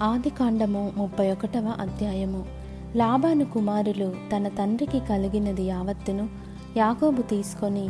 ఆది 0.00 0.30
కాండము 0.30 0.92
ముప్పై 0.96 1.32
ఒకటవ 1.32 1.74
అధ్యాయము. 1.80 2.44
లాభాను 2.96 3.44
కుమారులు 3.44 4.12
తన 4.36 4.48
తండ్రికి 4.48 5.00
కలిగినది 5.00 5.62
యావత్తును 5.62 6.28
యాకోబు 6.76 7.22
తీసుకొని 7.22 7.88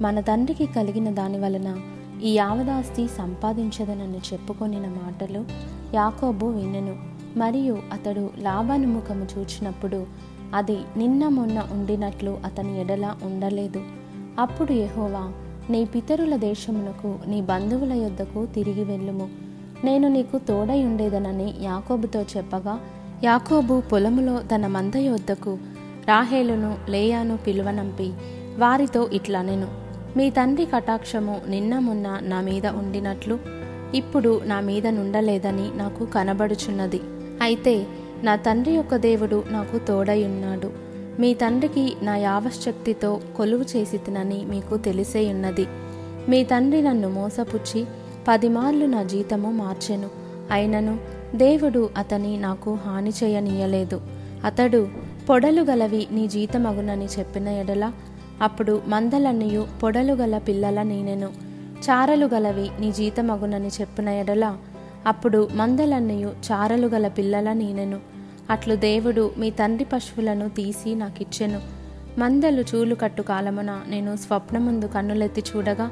మన 0.00 0.20
తండ్రికి 0.20 0.66
కలిగిన 0.66 1.10
దాని 1.10 1.38
వలన 1.38 1.80
ఈ 2.22 2.34
యావదాస్తి 2.34 3.08
సంపాదించదనని 3.08 4.18
చెప్పుకొనిన 4.32 4.86
మాటలు 4.86 5.44
యాకోబు 5.94 6.46
వినెను. 6.46 6.96
మరియు 7.36 7.78
అతడు 7.92 8.30
లాభాను 8.38 8.88
ముఖము 8.88 9.26
చూచినప్పుడు 9.38 10.06
అది 10.54 10.78
నిన్న 10.96 11.28
మొన్న 11.28 11.66
ఉండినట్లు 11.72 12.38
అతని 12.44 12.80
ఎడల 12.80 13.14
ఉండలేదు. 13.22 13.82
అప్పుడు 14.38 14.72
యహోవా 14.72 15.32
నీ 15.70 15.84
పితరుల 15.84 16.36
దేశమునకు 16.36 17.18
నీ 17.26 17.40
బంధువుల 17.40 17.92
యొద్దకు 17.92 18.46
తిరిగి 18.46 18.84
వెళ్ళుము. 18.84 19.49
నేను 19.84 20.08
నీకు 20.08 20.38
తోడై 20.38 20.84
ఉండేదనని 20.84 21.54
యాకోబుతో 21.62 22.22
చెప్పగా 22.22 22.80
యాకోబు 23.24 23.80
పొలములో 23.80 24.42
తన 24.42 24.66
మంద 24.66 24.96
యొద్దకు 24.96 25.58
రాహేలును 26.08 26.78
లేయాను 26.88 27.36
పిలువనంపి 27.36 28.12
వారితో 28.58 29.10
ఇట్లా 29.12 29.42
నేను 29.42 29.68
మీ 30.16 30.30
తండ్రి 30.30 30.66
కటాక్షము 30.66 31.40
నిన్న 31.48 31.78
మొన్న 31.78 32.18
నా 32.22 32.40
మీద 32.40 32.66
ఉండినట్లు 32.66 33.38
ఇప్పుడు 33.94 34.40
నా 34.44 34.60
మీద 34.60 34.86
నుండలేదని 34.86 35.76
నాకు 35.76 36.04
కనబడుచున్నది. 36.04 37.00
అయితే 37.42 37.86
నా 38.22 38.36
తండ్రి 38.36 38.72
యొక్క 38.74 38.96
దేవుడు 38.96 39.44
నాకు 39.50 39.78
తోడై 39.78 40.24
ఉన్నాడు. 40.24 40.70
మీ 41.20 41.34
తండ్రికి 41.34 41.96
నా 42.02 42.16
యావశక్తితో 42.16 43.20
కొలువు 43.36 43.62
చేసి 43.62 43.98
తినని 43.98 44.44
మీకు 44.44 44.76
తెలిసే 44.76 45.30
ఉన్నది. 45.30 45.66
మీ 46.28 46.44
తండ్రి 46.44 46.82
నన్ను 46.82 47.10
మోసపుచ్చి 47.10 47.86
పదిమార్లు 48.28 48.86
నా 48.86 49.02
జీతము 49.02 49.50
మార్చెను. 49.50 50.08
అయినను 50.50 50.98
దేవుడు 51.34 51.90
అతని 51.96 52.36
నాకు 52.36 52.74
హాని 52.74 53.10
చేయనీయలేదు. 53.24 54.00
అతడు 54.44 54.88
పొడలు 55.28 55.62
గలవి 55.62 56.06
నీ 56.12 56.28
జీతమగునని 56.28 57.04
చెప్పిన 57.04 57.48
ఎడల 57.48 57.92
అప్పుడు 58.42 58.82
మందలన్నయు 58.86 59.66
పొడలు 59.82 60.12
గల 60.12 60.38
పిల్లల 60.38 60.82
నేనెను. 60.82 61.26
చారలు 61.90 62.26
గలవి 62.26 62.70
నీ 62.80 62.92
జీతమగునని 62.92 63.68
చెప్పిన 63.68 64.08
ఎడల 64.08 64.56
అప్పుడు 65.06 65.48
మందలన్నయు 65.54 66.28
చారలు 66.52 66.86
గల 66.86 67.08
పిల్లల 67.08 67.52
నేనెను. 67.52 68.00
అట్లు 68.50 68.74
దేవుడు 68.74 69.30
మీ 69.38 69.50
తండ్రి 69.50 69.86
పశువులను 69.92 70.48
తీసి 70.48 70.94
నాకిచ్చెను. 70.94 71.60
మందలు 72.18 72.64
చూలు 72.74 72.94
కట్టు 72.94 73.22
కాలమున 73.22 73.80
నేను 73.88 74.16
స్వప్నముందు 74.16 74.86
కన్నులెత్తి 74.86 75.42
చూడగా 75.56 75.90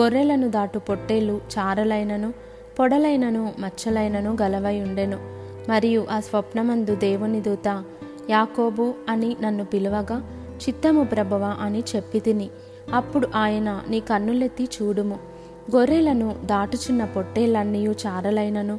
గొర్రెలను 0.00 0.50
దాటు 0.50 0.78
పొట్టేలు 0.78 1.40
చారలైనను 1.58 2.34
పొడలైనను 2.78 3.52
మచ్చలైనను 3.58 4.36
గలవై 4.42 4.80
ఉండెను. 4.80 5.16
మరియు 5.68 6.06
ఆ 6.10 6.20
స్వప్నమందు 6.20 6.94
దేవుని 6.94 7.40
దూత 7.40 7.84
యాకోబు 8.30 8.94
అని 9.08 9.36
నన్ను 9.42 9.64
పిలువగా 9.64 10.22
చిత్తము 10.56 11.04
ప్రభవ 11.04 11.56
అని 11.60 11.82
చెప్పి 11.96 12.20
తిని 12.20 12.50
అప్పుడు 12.92 13.28
ఆయన 13.34 13.80
నీ 13.88 14.00
కన్నులెత్తి 14.00 14.64
చూడుము. 14.64 15.18
గొర్రెలను 15.76 16.36
దాటుచున్న 16.44 17.04
పొట్టేలన్నీయు 17.04 17.90
చారలైనను 17.90 18.78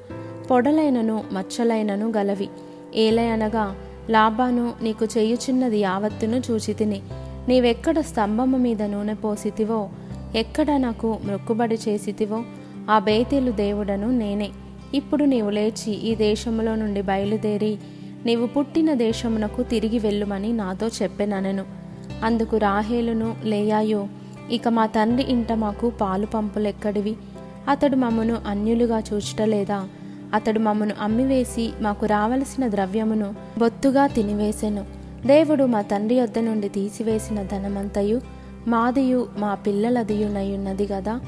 పొడలైనను 0.52 1.24
మచ్చలైనను 1.34 2.12
గలవి. 2.18 2.50
ఏలయనగా 2.96 3.76
లాభాను 4.10 4.74
నీకు 4.82 5.06
చేయుచున్నది 5.06 5.78
యావత్తును 5.78 6.42
చూచితిని. 6.52 7.02
నీవెక్కడ 7.48 8.00
స్తంభము 8.00 8.58
మీద 8.58 8.84
నూనె 8.84 9.14
పోసితివో 9.14 9.90
ఎక్కడ 10.36 10.72
నాకు 10.78 11.20
మొక్కుబడి 11.26 11.78
చేసితివో 11.88 12.44
ఆ 12.90 13.00
బేతేలు 13.00 13.52
దేవుడను 13.52 14.12
నేనే. 14.12 14.50
ఇప్పుడు 14.94 15.24
నీవు 15.24 15.50
లేచి 15.50 15.92
ఈ 15.92 16.16
దేశంలో 16.16 16.76
నుండి 16.76 17.02
బయలుదేరి 17.02 17.78
నీవు 18.26 18.48
పుట్టిన 18.48 18.94
దేశమునకు 18.94 19.64
తిరిగి 19.64 20.00
వెళ్ళుమని 20.00 20.54
నాతో 20.54 20.88
చెప్పెననెను. 20.88 21.66
అందుకు 22.24 22.58
రాహేలును 22.58 23.36
లేయాయో 23.44 24.08
ఇక 24.52 24.68
మా 24.68 24.86
తండ్రి 24.86 25.32
ఇంట 25.32 25.52
మాకు 25.52 25.90
పాలు 25.90 26.26
పంపులెక్కడివి? 26.26 27.16
అతడు 27.70 27.96
మమ్మను 27.96 28.38
అన్యులుగా 28.48 29.00
చూచటలేదా? 29.00 29.88
అతడు 30.34 30.60
మమ్మను 30.60 30.96
అమ్మివేసి 31.02 31.74
మాకు 31.82 32.06
రావలసిన 32.06 32.68
ద్రవ్యమును 32.68 33.36
బొత్తుగా 33.58 34.08
తినివేసెను. 34.08 34.86
దేవుడు 35.26 35.64
మా 35.64 35.82
తండ్రి 35.82 36.16
యొద్ద 36.16 36.40
నుండి 36.40 36.70
తీసివేసిన 36.70 37.44
ధనమంతయు 37.44 38.41
మాదియు 38.68 39.28
మా 39.38 39.56
పిల్లలదియునయున్నది 39.56 40.88
గదా. 40.88 41.20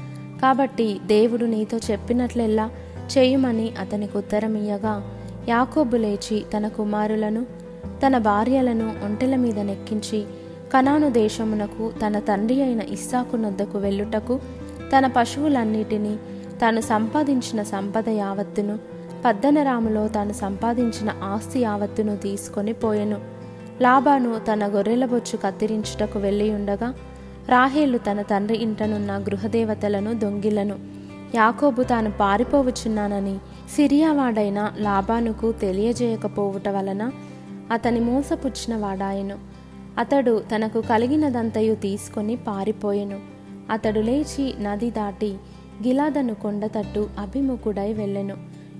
కాబట్టి 0.42 1.00
దేవుడు 1.06 1.44
నీతో 1.44 1.78
చెప్పినట్లెల్లా 1.90 2.70
చేయుమని 3.18 3.72
అతనికి 3.78 4.18
ఉత్తరమియ్యగా 4.18 5.12
యాకోబు 5.48 5.96
లేచి 5.96 6.44
తన 6.56 6.68
కుమారులను 6.68 7.44
తన 8.06 8.18
భార్యలను 8.18 8.94
ఒంటెల 9.04 9.36
మీద 9.36 9.58
నెక్కించి 9.58 10.24
కనాను 10.74 11.10
దేశమునకు 11.10 11.92
తన 12.06 12.18
తండ్రి 12.18 12.62
అయిన 12.62 12.80
ఇస్సాకు 12.80 13.36
నొద్దకు 13.36 13.78
వెళ్ళుటకు 13.78 14.40
తన 14.96 15.06
పశువులన్నిటినీ 15.06 16.16
తాను 16.60 16.80
సంపాదించిన 16.80 17.62
సంపద 17.62 18.08
యావత్తును 18.08 18.78
పద్దనరాములో 19.24 20.08
తాను 20.08 20.32
సంపాదించిన 20.32 21.12
ఆస్తి 21.22 21.60
యావత్తును 21.60 22.16
తీసుకొని 22.16 22.72
పోయెను. 22.72 23.20
లాబాను 23.80 24.38
తన 24.38 24.66
గొర్రెల 24.66 25.04
బొచ్చు 25.04 25.36
కత్తిరించుటకు 25.36 26.18
వెళ్ళి 26.18 26.54
ఉండగా 26.54 26.94
రాహేలు 27.48 27.98
తన 27.98 28.22
తండ్రి 28.22 28.58
ఇంటనున్న 28.58 29.18
గృహదేవతలను 29.18 30.12
దొంగిలను. 30.12 30.78
యాకోబు 31.34 31.82
తాను 31.82 32.10
పారిపోవచ్చున్నానని 32.10 33.38
సిరియావాడైన 33.76 34.72
లాబానుకు 34.78 35.52
తెలియజేయకపోవుట 35.52 36.68
వలన 36.68 37.10
అతని 37.72 38.00
మోసపుచ్చిన 38.00 38.76
వాడాయను. 38.76 39.38
అతడు 39.98 40.42
తనకు 40.54 40.80
కలిగినదంతయు 40.80 41.74
తీసుకొని 41.74 42.36
పారిపోయెను. 42.36 43.20
అతడు 43.70 44.00
లేచి 44.00 44.54
నది 44.60 44.90
దాటి 44.90 45.36
గిలాదను 45.86 46.34
కొండతట్టు 46.34 47.08
అభిముఖుడై 47.18 47.92
వెళ్ళెను. 47.92 48.36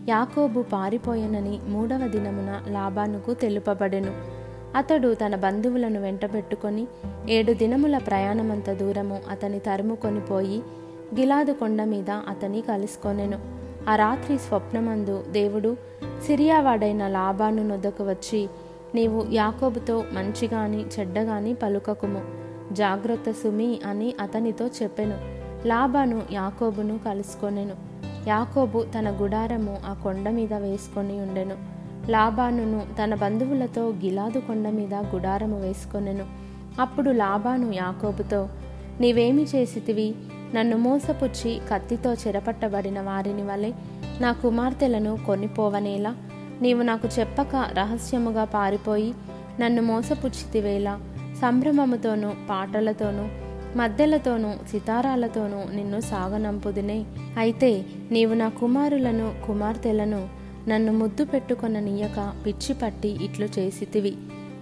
యాకోబు 0.09 0.63
పారిపోయెనని 0.63 1.59
మూడవ 1.69 1.99
దినమున 1.99 2.73
లాబానుకు 2.73 3.35
తెలుపబడెను. 3.35 4.44
అతడు 4.77 5.15
తన 5.15 5.37
బంధువులను 5.37 6.01
వెంటబెట్టుకొని 6.01 6.87
ఏడు 7.29 7.53
దినముల 7.53 7.99
ప్రయాణమంత 7.99 8.71
దూరము 8.71 9.21
అతని 9.31 9.59
తరుముకొని 9.59 10.21
పోయి 10.21 10.59
గిలాదు 11.15 11.53
కొండ 11.53 11.85
మీద 11.85 12.11
అతని 12.11 12.61
కలుసుకొనెను. 12.61 13.39
ఆ 13.89 13.97
రాత్రి 13.97 14.39
స్వప్నమందు 14.39 15.25
దేవుడు 15.31 15.77
సిరియావాడైన 16.27 17.09
లాభాను 17.09 17.69
నొద్దకు 17.69 18.05
వచ్చి 18.05 18.49
నీవు 18.95 19.27
యాకోబుతో 19.33 20.05
మంచిగాని 20.13 20.85
చెడ్డగాని 21.01 21.55
పలుకకుము 21.55 22.23
జాగ్రత్త 22.73 23.31
సుమి 23.31 23.81
అని 23.87 24.15
అతనితో 24.21 24.67
చెప్పెను. 24.67 25.15
లాభాను 25.69 26.23
యాకోబును 26.33 27.01
కలుసుకొనెను. 27.05 27.75
యాకోబు 28.29 28.85
తన 28.99 29.19
గుడారము 29.23 29.77
ఆ 29.87 29.95
కొండ 29.95 30.29
మీద 30.29 30.55
వేసుకొని 30.55 31.21
ఉండెను. 31.21 31.84
లాబానును 32.11 32.83
తన 33.03 33.15
బంధువులతో 33.15 33.89
గిలాదు 33.89 34.39
కొండ 34.39 34.69
మీద 34.69 34.95
గుడారము 34.95 35.61
వేసుకొనెను. 35.61 36.25
అప్పుడు 36.81 37.11
లాబాను 37.11 37.73
యాకోబుతో 37.73 38.49
నీవేమి 39.01 39.43
చేసితివి? 39.43 40.15
నన్ను 40.55 40.77
మోసపుచ్చి 40.77 41.61
కత్తితో 41.71 42.15
చెరపట్టబడిన 42.15 43.01
వారిని 43.01 43.43
వలె 43.43 43.73
నా 44.21 44.33
కుమార్తెలను 44.33 45.19
కొనిపోవనేలా? 45.27 46.15
నీవు 46.63 46.83
నాకు 46.83 47.09
చెప్పక 47.21 47.57
రహస్యముగా 47.57 48.45
పారిపోయి 48.45 49.15
నన్ను 49.61 49.83
మోసపుచ్చితివేలా? 49.83 51.01
సంభ్రమముతోనూ 51.43 52.31
పాటలతోనూ 52.51 53.29
మద్దెలతోనూ 53.79 54.53
సితారాలతోనూ 54.71 55.77
నిన్ను 55.77 56.01
సాగనంపుదినే. 56.01 57.05
అయితే 57.39 57.85
నీవు 58.11 58.35
నా 58.35 58.49
కుమారులను 58.49 59.35
కుమార్తెలను 59.47 60.44
నన్ను 60.69 60.93
ముద్దు 60.93 61.25
పెట్టుకున్న 61.25 61.81
నీయక 61.81 62.33
పిచ్చి 62.47 62.75
పట్టి 62.75 63.25
ఇట్లు 63.25 63.49
చేసితివి. 63.59 64.17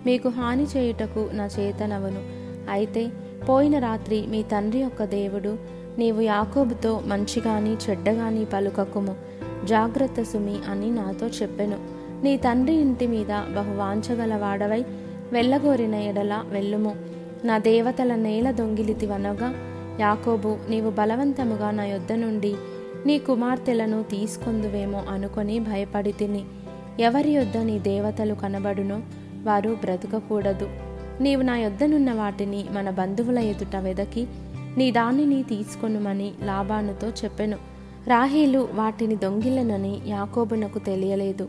మీకు 0.07 0.29
హాని 0.29 0.65
చేయుటకు 0.65 1.31
నా 1.33 1.47
చేతనవను. 1.47 2.23
అయితే 2.71 3.11
పోయిన 3.49 3.79
రాత్రి 3.79 4.27
మీ 4.27 4.43
తండ్రి 4.43 4.81
యొక్క 4.81 5.05
దేవుడు 5.05 5.57
నీవు 5.99 6.21
యాకోబుతో 6.21 7.03
మంచిగాని 7.07 7.73
చెడ్డగాని 7.73 8.45
పలుకకుము. 8.45 9.17
జాగ్రత్త 9.65 10.23
సుమి 10.23 10.59
అని 10.71 10.91
నాతో 10.91 11.27
చెప్పెను. 11.27 11.79
నీ 12.25 12.37
తండ్రి 12.37 12.75
ఇంటి 12.75 13.07
మీద 13.07 13.27
బహువాంచగల 13.27 14.37
వాడవై 14.37 14.85
వెళ్ళగోరిన 15.33 15.95
ఎడల 15.95 16.45
వెళ్ళుము. 16.49 16.97
నా 17.45 17.59
దేవతల 17.59 18.15
నేల 18.15 18.51
దొంగిలితివనగా 18.51 19.55
యాకోబు 20.01 20.57
నీవు 20.69 20.91
బలవంతముగా 20.91 21.71
నా 21.71 21.85
యొద్ద 21.85 22.13
నుండి 22.13 22.55
నీ 23.07 23.19
కుమార్తెలను 23.19 24.03
తీసుకుందువేమో 24.03 25.05
అనుకొని 25.09 25.61
భయపడి 25.61 26.13
తిని 26.13 26.45
ఎవరి 27.01 27.31
యొద్ద 27.31 27.57
నీ 27.57 27.79
దేవతలు 27.79 28.35
కనబడునో 28.35 29.01
వారు 29.43 29.71
బ్రతకకూడదు. 29.71 30.69
నీవు 31.21 31.43
నా 31.43 31.57
యొద్దనున్న 31.57 32.13
వాటిని 32.13 32.65
మన 32.71 32.91
బంధువుల 32.91 33.39
ఎదుట 33.39 33.77
వెదకి 33.77 34.27
నీ 34.77 34.91
దానిని 34.91 35.43
తీసుకొనుమని 35.43 36.33
లాభానుతో 36.43 37.09
చెప్పెను. 37.09 37.57
రాహేలు 38.09 38.69
వాటిని 38.73 39.17
దొంగిలనని 39.17 40.01
యాకోబునకు 40.07 40.79
తెలియలేదు. 40.79 41.49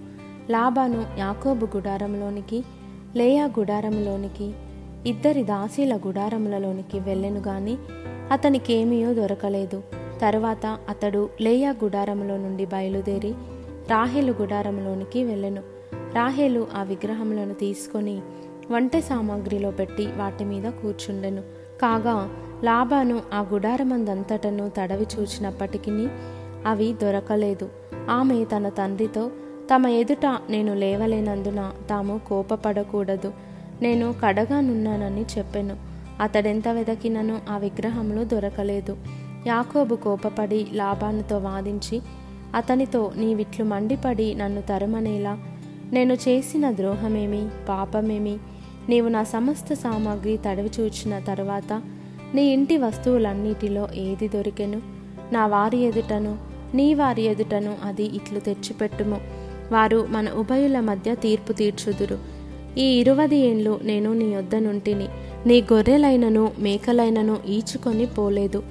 లాభాను 0.50 1.06
యాకోబు 1.18 1.66
గుడారంలోనికి 1.66 2.64
లేయా 3.16 3.46
గుడారంలోనికి 3.46 4.52
ఇద్దరి 5.10 5.44
దాసీల 5.44 5.98
గుడారములలోనికి 5.98 7.00
వెళ్ళెను 7.00 7.40
గాని 7.40 7.78
అతనికేమీయో 8.32 9.14
దొరకలేదు. 9.14 9.84
తరువాత 10.24 10.78
అతడు 10.90 11.30
లేయా 11.42 11.72
గుడారములో 11.72 12.38
నుండి 12.38 12.66
బయలుదేరి 12.66 13.34
రాహేలు 13.90 14.36
గుడారంలోనికి 14.42 15.24
వెళ్ళెను. 15.24 15.62
రాహేలు 16.14 16.68
ఆ 16.76 16.84
విగ్రహములను 16.84 17.54
తీసుకొని 17.54 18.22
వంట 18.72 18.98
సామాగ్రిలో 18.98 19.72
పెట్టి 19.72 20.06
వాటి 20.06 20.44
మీద 20.44 20.64
కూర్చుండెను. 20.64 21.42
కాగా 21.82 22.30
లాభాను 22.64 23.22
ఆ 23.34 23.46
గుడారమందంతటను 23.54 24.72
తడవి 24.78 25.06
చూచినప్పటికీ 25.20 26.08
అవి 26.66 26.96
దొరకలేదు. 27.02 27.70
ఆమె 28.10 28.46
తన 28.46 28.70
తండ్రితో 28.70 29.32
తమ 29.76 29.88
ఎదుట 29.88 30.26
నేను 30.50 30.74
లేవలేనందున 30.76 31.72
తాము 31.90 32.22
కోపపడకూడదు. 32.28 33.34
నేను 33.82 34.16
కడగానున్నానని 34.26 35.26
చెప్పెను. 35.38 35.78
అతడెంత 36.22 36.68
వెదకినను 36.68 37.40
ఆ 37.50 37.58
విగ్రహంలో 37.58 38.24
దొరకలేదు. 38.24 38.98
యాకోబు 39.48 39.96
కోపపడి 39.96 40.68
లాభానుతో 40.74 41.38
వాదించి 41.38 42.02
అతనితో 42.56 43.12
నీవిట్లు 43.18 43.66
మండిపడి 43.66 44.36
నన్ను 44.36 44.62
తరుమనేలా? 44.62 45.38
నేను 45.94 46.14
చేసిన 46.14 46.72
ద్రోహమేమి? 46.72 47.48
పాపమేమి? 47.70 48.38
నీవు 48.90 49.08
నా 49.08 49.24
సమస్త 49.24 49.74
సామాగ్రి 49.74 50.38
తడవి 50.38 50.70
చూచిన 50.80 51.20
తరువాత 51.20 51.82
నీ 52.36 52.44
ఇంటి 52.46 52.78
వస్తువులన్నిటిలో 52.78 53.88
ఏది 53.96 54.28
దొరికెను? 54.28 54.82
నా 55.32 55.48
వారి 55.48 55.78
ఎదుటను 55.78 56.38
నీ 56.74 56.94
వారి 56.94 57.22
ఎదుటను 57.22 57.76
అది 57.84 58.04
ఇట్లు 58.04 58.40
తెచ్చిపెట్టుము. 58.40 59.22
వారు 59.72 60.08
మన 60.10 60.30
ఉభయుల 60.30 60.80
మధ్య 60.80 61.16
తీర్పు 61.16 61.54
తీర్చుదురు. 61.54 62.18
ఈ 62.78 62.84
ఇరువది 62.84 63.36
ఏండ్లు 63.36 63.80
నేను 63.84 64.14
నీ 64.14 64.36
వద్ద 64.36 64.56
నుంటిని 64.56 65.08
నీ 65.46 65.62
గొర్రెలైనను 65.62 66.52
మేకలైనను 66.60 67.38
ఈచుకొని 67.48 68.06
పోలేదు. 68.06 68.64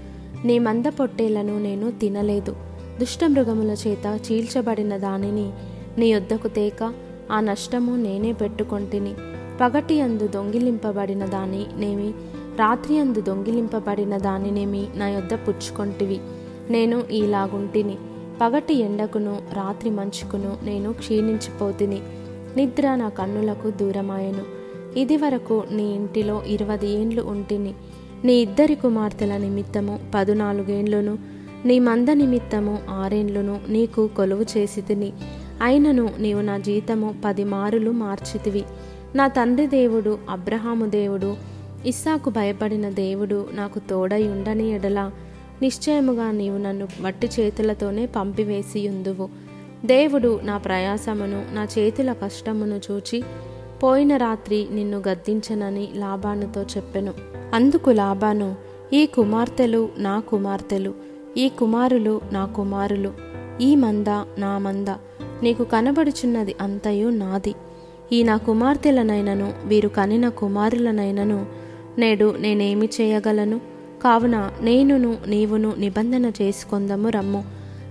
నీ 0.44 0.58
మంద 0.58 0.86
పొట్టేలను 0.86 1.58
నేను 1.58 1.90
తినలేదు. 1.90 2.56
దుష్టమృగముల 3.00 3.70
చేత 3.70 4.20
చీల్చబడిన 4.32 4.96
దానిని 4.96 5.52
నీ 5.98 6.06
యొద్దకు 6.06 6.48
తేక 6.48 6.92
ఆ 7.32 7.40
నష్టము 7.40 7.96
నేనే 7.96 8.32
పెట్టుకొంటిని. 8.32 9.14
పగటి 9.60 10.00
అందు 10.00 10.26
దొంగిలింపబడిన 10.26 11.26
దాని 11.26 11.66
నేమి 11.76 12.12
రాత్రి 12.58 12.98
అందు 12.98 13.20
దొంగిలింపబడిన 13.20 14.16
దానినేమి 14.16 14.86
నా 14.94 15.08
యొద్ద 15.08 15.34
పుచ్చుకొంటివి. 15.34 16.20
నేను 16.70 17.02
ఈలాగుంటిని. 17.10 17.96
పగటి 18.40 18.74
ఎండకును 18.74 19.38
రాత్రి 19.52 19.90
మంచుకును 19.90 20.56
నేను 20.62 20.92
క్షీణించిపోతిని. 20.92 22.00
నిద్ర 22.56 22.94
నా 22.94 23.08
కన్నులకు 23.08 23.70
దూరమాయను. 23.70 24.62
ఇది 24.98 25.16
వరకు 25.16 25.64
నీ 25.70 25.94
ఇంటిలో 25.94 26.42
ఇరవై 26.46 26.86
ఏండ్లు 26.86 27.22
ఉంటిని. 27.22 27.74
నీ 28.24 28.32
ఇద్దరి 28.32 28.74
కుమార్తెల 28.74 29.36
నిమిత్తము 29.36 30.00
పదునాలుగేండ్లను 30.14 31.18
నీ 31.64 31.78
మంద 31.78 32.08
నిమిత్తము 32.10 32.78
ఆరేండ్లను 32.90 33.60
నీకు 33.68 34.06
కొలువు 34.06 34.44
చేసి 34.56 34.80
తిని 34.80 35.12
అయినను 35.62 36.10
నీవు 36.18 36.40
నా 36.40 36.58
జీతము 36.58 37.14
పది 37.24 37.44
మారులు 37.44 37.90
మార్చితివి. 37.90 38.64
నా 39.14 39.28
తండ్రి 39.28 39.66
దేవుడు 39.66 40.18
అబ్రహాము 40.30 40.86
దేవుడు 40.86 41.36
ఇస్సాకు 41.86 42.30
భయపడిన 42.30 42.88
దేవుడు 42.88 43.48
నాకు 43.52 43.78
తోడై 43.78 44.28
ఉండని 44.28 44.70
ఎడల 44.70 45.10
నిశ్చయముగా 45.62 46.30
నీవు 46.30 46.58
నన్ను 46.58 46.88
వట్టి 47.00 47.30
చేతులతోనే 47.40 48.06
పంపివేసి 48.06 48.88
ఉందువు 48.88 49.28
దేవుడు 49.84 50.40
నా 50.42 50.58
ప్రయాసమును 50.58 51.44
నా 51.52 51.64
చేతుల 51.64 52.12
కష్టమును 52.12 52.80
చూచి 52.90 53.22
పోయిన 53.82 54.16
రాత్రి 54.16 54.66
నిన్ను 54.70 55.02
గద్దించనని 55.08 55.88
లాభానుతో 55.94 56.62
చెప్పెను. 56.62 57.31
అందుకు 57.54 57.90
లాభాను 57.90 58.54
ఈ 58.92 59.06
కుమార్తెలు 59.06 59.88
నా 59.98 60.20
కుమార్తెలు 60.20 60.94
ఈ 61.36 61.48
కుమారులు 61.48 62.20
నా 62.32 62.44
కుమారులు 62.44 63.12
ఈ 63.60 63.76
మంద 63.76 64.06
నా 64.38 64.58
మంద 64.58 64.88
నీకు 65.42 65.64
కనబడుచున్నది 65.64 66.54
అంతయు 66.60 67.08
నాది. 67.08 67.54
ఈ 68.12 68.22
నా 68.22 68.36
కుమార్తెలనైనను 68.36 69.52
వీరు 69.64 69.88
కనిన 69.88 70.28
కుమారులనైనను 70.28 71.46
నేడు 71.98 72.34
నేనేమి 72.38 72.88
చేయగలను? 73.00 73.60
కావున 74.04 74.50
నేనును 74.60 75.16
నీవును 75.26 75.74
నిబంధన 75.78 76.32
చేసుకొందము 76.42 77.08
రమ్ము. 77.08 77.44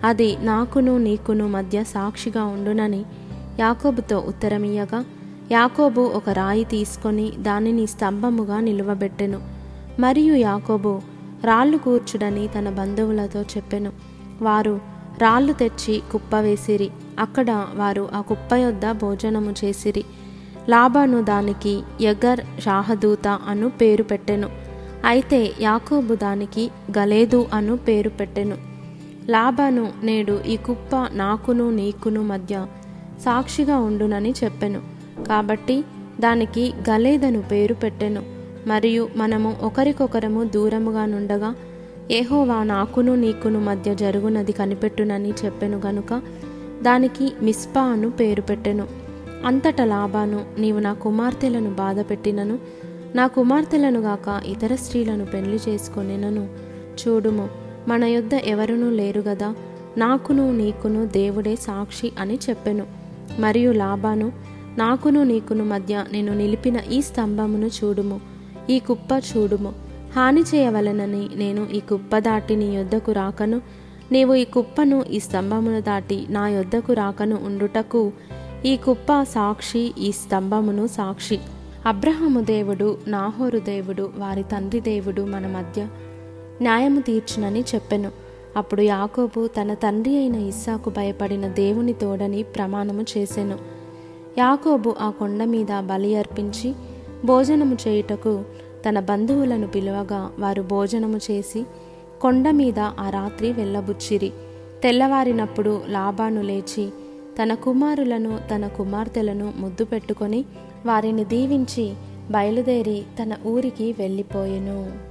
అది 0.04 0.38
నాకును 0.42 0.98
నీకును 0.98 1.48
మధ్య 1.48 1.84
సాక్షిగా 1.84 2.44
ఉండునని 2.44 3.06
యాకోబుతో 3.60 4.20
ఉత్తరమియ్యగా 4.28 5.06
యాకోబు 5.52 6.02
ఒక 6.02 6.30
రాయి 6.30 6.64
తీసుకొని 6.64 7.32
దానిని 7.38 7.88
స్తంభముగా 7.88 8.60
నిలువబెట్టెను. 8.60 9.51
మరియు 10.00 10.36
యాకోబు 10.36 11.02
రాళ్ళు 11.44 11.78
కూర్చుడని 11.78 12.48
తన 12.48 12.70
బంధువులతో 12.70 13.42
చెప్పెను. 13.42 13.92
వారు 14.42 14.80
రాళ్ళు 15.22 15.54
తెచ్చి 15.54 16.02
కుప్ప 16.12 16.36
వేసిరి. 16.36 16.90
అక్కడ 17.20 17.68
వారు 17.76 18.10
ఆ 18.14 18.22
కుప్ప 18.22 18.56
యొద్ద 18.56 18.92
భోజనము 18.92 19.52
చేసిరి. 19.52 20.04
లాబాను 20.70 21.22
దానికి 21.22 21.82
యగర్ 22.02 22.62
షాహదూత 22.62 23.28
అను 23.28 23.70
పేరు 23.70 24.04
పెట్టెను. 24.04 24.50
అయితే 25.06 25.52
యాకోబు 25.62 26.16
దానికి 26.16 26.72
గలేదు 26.98 27.48
అను 27.54 27.78
పేరు 27.78 28.10
పెట్టెను. 28.10 28.58
లాబాను 29.30 29.92
నేడు 30.04 30.42
ఈ 30.48 30.58
కుప్ప 30.58 31.10
నాకును 31.12 31.70
నీకును 31.70 32.22
మధ్య 32.22 32.66
సాక్షిగా 33.26 33.78
ఉండునని 33.78 34.34
చెప్పెను. 34.44 34.82
కాబట్టి 35.28 35.84
దానికి 36.20 36.74
గలేదను 36.90 37.42
పేరు 37.42 37.74
పెట్టెను. 37.74 38.31
మరియు 38.68 39.10
మనము 39.16 39.58
ఒకరికొకరము 39.62 40.44
దూరముగా 40.44 41.06
నుండగా 41.06 41.56
ఏహోవా 42.12 42.64
నాకును 42.64 43.16
నీకును 43.16 43.60
మధ్య 43.60 43.96
జరుగునది 43.96 44.52
కనిపెట్టునని 44.52 45.34
చెప్పెను 45.46 45.82
గనుక 45.86 46.22
దానికి 46.82 47.32
మిస్పా 47.42 47.82
అను 47.82 48.12
పేరు 48.12 48.42
పెట్టెను. 48.42 48.88
అంతట 49.46 49.82
లాభాను 49.82 50.46
నీవు 50.58 50.80
నా 50.80 50.94
కుమార్తెలను 50.94 51.70
బాధపెట్టినను 51.70 52.60
నా 53.16 53.28
కుమార్తెలను 53.28 54.00
గాక 54.00 54.42
ఇతర 54.46 54.76
స్త్రీలను 54.76 55.26
పెళ్ళి 55.26 55.60
చేసుకొనినను. 55.70 56.50
చూడుము 57.08 57.50
మన 57.88 58.04
యొద్ద 58.04 58.34
ఎవరునూ 58.34 58.90
లేరు 58.90 59.22
గదా 59.22 59.56
నాకును 59.98 60.52
నీకును 60.52 61.06
దేవుడే 61.06 61.56
సాక్షి 61.56 62.12
అని 62.20 62.40
చెప్పెను. 62.50 62.86
మరియు 63.40 63.72
లాభాను 63.72 64.32
నాకును 64.78 65.24
నీకును 65.24 65.66
మధ్య 65.66 66.06
నేను 66.12 66.34
నిలిపిన 66.34 66.78
ఈ 66.92 67.02
స్తంభమును 67.02 67.68
చూడుము. 67.68 68.31
ఈ 68.72 68.80
కుప్ప 68.80 69.22
చూడుము. 69.38 69.74
హాని 70.16 70.42
చేయవలనని 70.42 71.30
నేను 71.36 71.68
ఈ 71.74 71.80
కుప్ప 71.80 72.18
దాటి 72.18 72.56
నీ 72.56 72.76
యొద్దకు 72.76 73.12
రాకను. 73.12 73.62
నీవు 74.12 74.34
ఈ 74.34 74.44
కుప్పను 74.44 75.04
ఈ 75.12 75.20
స్తంభమును 75.20 75.82
దాటి 75.82 76.28
నా 76.30 76.48
యొద్దకు 76.48 76.94
రాకను 76.94 77.40
ఉండుటకు 77.44 78.12
ఈ 78.66 78.78
కుప్ప 78.78 79.24
సాక్షి 79.24 79.94
ఈ 79.98 80.12
స్తంభమును 80.12 80.88
సాక్షి. 80.88 81.40
అబ్రహము 81.86 82.40
దేవుడు 82.40 82.98
నాహోరు 83.08 83.60
దేవుడు 83.60 84.10
వారి 84.18 84.44
తండ్రి 84.44 84.80
దేవుడు 84.80 85.22
మన 85.22 85.48
మధ్య 85.48 85.88
న్యాయము 86.62 87.02
తీర్చునని 87.02 87.62
చెప్పెను. 87.62 88.12
అప్పుడు 88.58 88.82
యాకోబు 88.82 89.48
తన 89.48 89.74
తండ్రి 89.74 90.18
అయిన 90.18 90.36
ఇస్సాకు 90.36 90.90
భయపడిన 90.90 91.48
దేవుని 91.48 91.94
తోడని 91.94 92.44
ప్రమాణము 92.44 93.06
చేసెను. 93.18 93.58
యాకోబు 94.38 94.96
ఆ 95.02 95.10
కొండ 95.10 95.44
మీద 95.44 95.80
బలి 95.80 96.16
అర్పించి 96.16 96.76
భోజనము 97.26 97.78
చేయుటకు 97.88 98.44
తన 98.90 99.00
బంధువులను 99.00 99.68
పిలువగా 99.68 100.32
వారు 100.40 100.62
భోజనము 100.62 101.18
చేసి 101.18 101.66
కొండ 102.22 102.52
మీద 102.52 102.80
ఆ 102.80 103.10
రాత్రి 103.10 103.52
వెళ్ళబుచ్చిరి. 103.52 104.32
తెల్లవారినప్పుడు 104.84 105.82
లాభాను 105.88 106.42
లేచి 106.42 106.90
తన 107.44 107.54
కుమారులను 107.54 108.40
తన 108.56 108.68
కుమార్తెలను 108.68 109.54
ముద్దు 109.58 109.86
పెట్టుకొని 109.86 110.46
వారిని 110.86 111.26
దీవించి 111.26 111.94
బయలుదేరి 112.32 113.04
తన 113.24 113.38
ఊరికి 113.46 113.96
వెళ్ళిపోయెను. 114.00 115.11